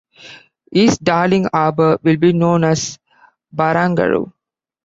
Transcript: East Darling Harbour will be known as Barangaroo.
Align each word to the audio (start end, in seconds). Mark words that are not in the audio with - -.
East 0.71 1.03
Darling 1.03 1.45
Harbour 1.53 1.99
will 2.01 2.17
be 2.17 2.33
known 2.33 2.63
as 2.63 2.97
Barangaroo. 3.55 4.33